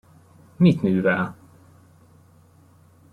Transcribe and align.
Mit 0.59 0.81
művel? 0.83 1.27